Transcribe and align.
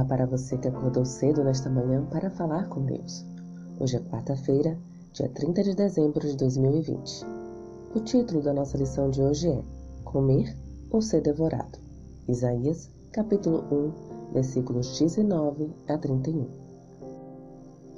Olá 0.00 0.08
para 0.08 0.24
você 0.24 0.56
que 0.56 0.66
acordou 0.66 1.04
cedo 1.04 1.44
nesta 1.44 1.68
manhã 1.68 2.02
para 2.06 2.30
falar 2.30 2.70
com 2.70 2.86
Deus. 2.86 3.22
Hoje 3.78 3.98
é 3.98 4.00
quarta-feira, 4.00 4.74
dia 5.12 5.28
30 5.28 5.62
de 5.62 5.74
dezembro 5.74 6.26
de 6.26 6.38
2020. 6.38 7.26
O 7.94 8.00
título 8.00 8.40
da 8.40 8.54
nossa 8.54 8.78
lição 8.78 9.10
de 9.10 9.20
hoje 9.20 9.50
é 9.50 9.62
Comer 10.02 10.56
ou 10.90 11.02
ser 11.02 11.20
devorado. 11.20 11.78
Isaías, 12.26 12.88
capítulo 13.12 13.62
1, 13.70 14.32
versículos 14.32 14.98
19 14.98 15.68
a 15.86 15.98
31. 15.98 16.46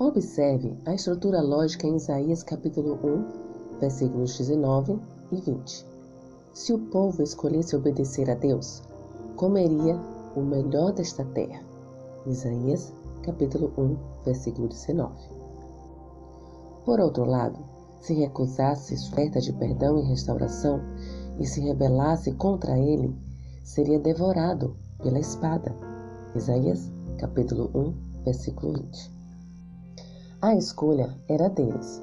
Observe 0.01 0.77
a 0.85 0.95
estrutura 0.95 1.41
lógica 1.41 1.87
em 1.87 1.95
Isaías 1.95 2.43
capítulo 2.43 2.99
1, 3.05 3.79
versículos 3.79 4.37
19 4.37 4.99
e 5.31 5.37
20. 5.37 5.87
Se 6.53 6.73
o 6.73 6.81
povo 6.81 7.23
escolhesse 7.23 7.77
obedecer 7.77 8.29
a 8.29 8.35
Deus, 8.35 8.83
comeria 9.37 9.97
o 10.35 10.41
melhor 10.41 10.93
desta 10.93 11.25
terra. 11.27 11.71
Isaías, 12.27 12.93
capítulo 13.25 13.73
1, 13.77 13.97
versículo 14.25 14.69
19. 14.69 15.13
Por 16.85 17.01
outro 17.01 17.25
lado, 17.25 17.59
se 18.01 18.15
recusasse 18.15 18.95
oferta 18.95 19.41
de 19.41 19.53
perdão 19.53 19.99
e 19.99 20.03
restauração 20.03 20.81
e 21.41 21.47
se 21.47 21.61
rebelasse 21.61 22.33
contra 22.33 22.79
ele, 22.79 23.13
seria 23.65 23.99
devorado 23.99 24.77
pela 25.03 25.19
espada. 25.19 25.75
Isaías, 26.37 26.89
capítulo 27.19 27.71
1, 27.75 28.23
versículo 28.25 28.73
20. 28.75 29.11
A 30.41 30.55
escolha 30.55 31.17
era 31.29 31.49
deles. 31.49 32.01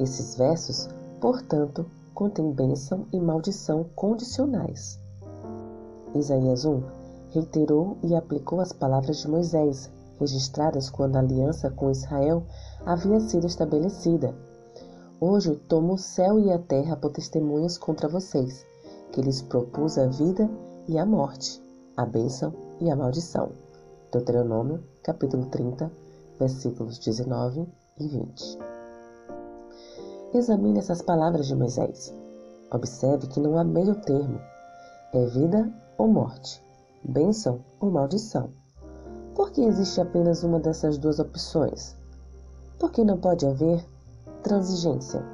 Esses 0.00 0.36
versos, 0.36 0.88
portanto, 1.20 1.86
contêm 2.12 2.52
bênção 2.52 3.06
e 3.12 3.20
maldição 3.20 3.84
condicionais. 3.94 4.98
Isaías 6.14 6.64
1 6.64 6.99
reiterou 7.30 7.96
e 8.02 8.14
aplicou 8.14 8.60
as 8.60 8.72
palavras 8.72 9.18
de 9.18 9.28
Moisés, 9.28 9.90
registradas 10.18 10.90
quando 10.90 11.16
a 11.16 11.20
aliança 11.20 11.70
com 11.70 11.90
Israel 11.90 12.44
havia 12.84 13.20
sido 13.20 13.46
estabelecida. 13.46 14.34
Hoje 15.20 15.54
tomo 15.68 15.94
o 15.94 15.98
céu 15.98 16.38
e 16.38 16.52
a 16.52 16.58
terra 16.58 16.96
por 16.96 17.12
testemunhas 17.12 17.78
contra 17.78 18.08
vocês, 18.08 18.66
que 19.12 19.22
lhes 19.22 19.42
propus 19.42 19.96
a 19.96 20.06
vida 20.06 20.48
e 20.88 20.98
a 20.98 21.06
morte, 21.06 21.62
a 21.96 22.04
bênção 22.04 22.52
e 22.80 22.90
a 22.90 22.96
maldição. 22.96 23.52
Deuteronômio, 24.12 24.82
capítulo 25.02 25.46
30, 25.46 25.90
versículos 26.38 26.98
19 26.98 27.66
e 27.98 28.08
20. 28.08 28.58
Examine 30.34 30.78
essas 30.78 31.02
palavras 31.02 31.46
de 31.46 31.54
Moisés. 31.54 32.14
Observe 32.72 33.26
que 33.28 33.40
não 33.40 33.58
há 33.58 33.64
meio 33.64 33.94
termo. 33.96 34.40
É 35.12 35.26
vida 35.26 35.70
ou 35.98 36.08
morte 36.08 36.62
bênção 37.02 37.60
ou 37.80 37.90
maldição. 37.90 38.50
Por 39.34 39.50
que 39.50 39.62
existe 39.62 40.00
apenas 40.00 40.42
uma 40.42 40.60
dessas 40.60 40.98
duas 40.98 41.18
opções? 41.18 41.96
Por 42.78 42.90
que 42.90 43.04
não 43.04 43.18
pode 43.18 43.46
haver 43.46 43.84
transigência? 44.42 45.24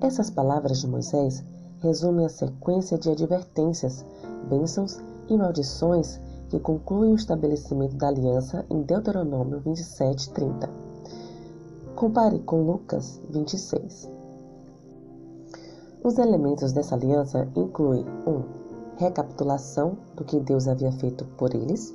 Essas 0.00 0.30
palavras 0.30 0.80
de 0.80 0.86
Moisés 0.86 1.44
resumem 1.80 2.26
a 2.26 2.28
sequência 2.28 2.98
de 2.98 3.10
advertências, 3.10 4.04
bênçãos 4.48 4.98
e 5.28 5.36
maldições 5.36 6.20
que 6.48 6.60
concluem 6.60 7.12
o 7.12 7.16
estabelecimento 7.16 7.96
da 7.96 8.08
aliança 8.08 8.64
em 8.70 8.82
Deuteronômio 8.82 9.60
27, 9.60 10.30
30. 10.30 10.70
Compare 11.94 12.38
com 12.40 12.62
Lucas 12.62 13.20
26. 13.30 14.08
Os 16.04 16.18
elementos 16.18 16.72
dessa 16.72 16.94
aliança 16.94 17.48
incluem 17.56 18.04
1. 18.26 18.30
Um, 18.30 18.65
recapitulação 18.96 19.96
do 20.14 20.24
que 20.24 20.40
Deus 20.40 20.66
havia 20.68 20.92
feito 20.92 21.24
por 21.36 21.54
eles. 21.54 21.94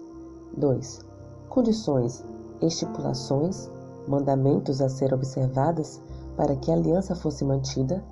2. 0.58 1.06
Condições, 1.50 2.24
estipulações, 2.62 3.70
mandamentos 4.08 4.82
a 4.82 4.90
ser 4.90 5.14
observadas 5.14 6.02
para 6.36 6.56
que 6.56 6.72
a 6.72 6.76
aliança 6.76 7.16
fosse 7.16 7.44
mantida. 7.44 8.04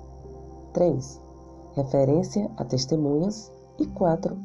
3. 0.72 1.20
Referência 1.74 2.50
a 2.56 2.64
testemunhas. 2.64 3.50
E 3.78 3.86
4. 3.86 4.36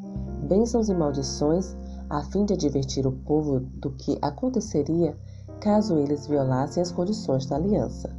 Bênçãos 0.48 0.88
e 0.88 0.94
maldições 0.94 1.76
a 2.10 2.24
fim 2.24 2.46
de 2.46 2.54
advertir 2.54 3.06
o 3.06 3.12
povo 3.12 3.60
do 3.60 3.92
que 3.92 4.18
aconteceria 4.22 5.18
caso 5.60 5.98
eles 5.98 6.28
violassem 6.28 6.82
as 6.82 6.92
condições 6.92 7.46
da 7.46 7.56
aliança. 7.58 8.16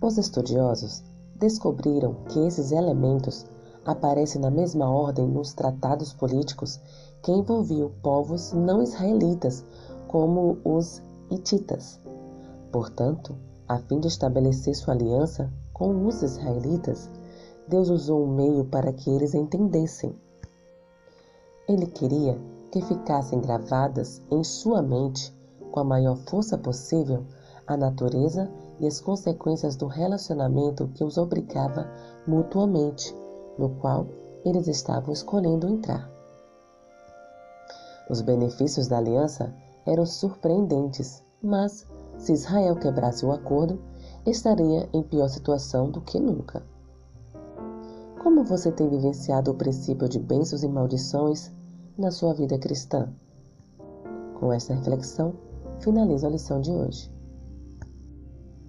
Os 0.00 0.18
estudiosos 0.18 1.02
descobriram 1.36 2.14
que 2.28 2.38
esses 2.40 2.70
elementos 2.70 3.46
aparece 3.84 4.38
na 4.38 4.50
mesma 4.50 4.88
ordem 4.88 5.26
nos 5.26 5.52
tratados 5.52 6.12
políticos 6.12 6.80
que 7.22 7.32
envolviam 7.32 7.90
povos 8.02 8.52
não 8.52 8.82
israelitas, 8.82 9.64
como 10.08 10.58
os 10.64 11.02
hititas. 11.30 12.00
Portanto, 12.70 13.36
a 13.68 13.78
fim 13.78 14.00
de 14.00 14.08
estabelecer 14.08 14.74
sua 14.74 14.94
aliança 14.94 15.52
com 15.72 16.06
os 16.06 16.22
israelitas, 16.22 17.10
Deus 17.66 17.88
usou 17.88 18.24
um 18.24 18.34
meio 18.34 18.64
para 18.64 18.92
que 18.92 19.10
eles 19.10 19.34
entendessem. 19.34 20.14
Ele 21.68 21.86
queria 21.86 22.38
que 22.70 22.82
ficassem 22.82 23.40
gravadas 23.40 24.22
em 24.30 24.42
sua 24.42 24.82
mente, 24.82 25.34
com 25.70 25.80
a 25.80 25.84
maior 25.84 26.16
força 26.28 26.58
possível, 26.58 27.24
a 27.66 27.76
natureza 27.76 28.50
e 28.80 28.86
as 28.86 29.00
consequências 29.00 29.76
do 29.76 29.86
relacionamento 29.86 30.88
que 30.88 31.04
os 31.04 31.16
obrigava 31.16 31.86
mutuamente 32.26 33.14
no 33.58 33.70
qual 33.76 34.06
eles 34.44 34.66
estavam 34.66 35.12
escolhendo 35.12 35.68
entrar. 35.68 36.10
Os 38.10 38.20
benefícios 38.20 38.88
da 38.88 38.98
aliança 38.98 39.54
eram 39.86 40.04
surpreendentes, 40.04 41.22
mas 41.42 41.86
se 42.18 42.32
Israel 42.32 42.76
quebrasse 42.76 43.24
o 43.24 43.32
acordo, 43.32 43.80
estaria 44.26 44.88
em 44.92 45.02
pior 45.02 45.28
situação 45.28 45.90
do 45.90 46.00
que 46.00 46.20
nunca. 46.20 46.62
Como 48.22 48.44
você 48.44 48.70
tem 48.70 48.88
vivenciado 48.88 49.50
o 49.50 49.54
princípio 49.54 50.08
de 50.08 50.18
bênçãos 50.18 50.62
e 50.62 50.68
maldições 50.68 51.50
na 51.98 52.10
sua 52.10 52.32
vida 52.32 52.58
cristã? 52.58 53.12
Com 54.38 54.52
esta 54.52 54.74
reflexão, 54.74 55.34
finalizo 55.80 56.26
a 56.26 56.30
lição 56.30 56.60
de 56.60 56.70
hoje. 56.70 57.10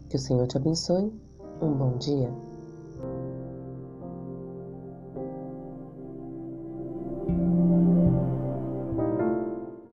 Que 0.09 0.15
o 0.15 0.19
Senhor 0.19 0.47
te 0.47 0.57
abençoe. 0.57 1.13
Um 1.61 1.71
bom 1.73 1.97
dia. 1.97 2.31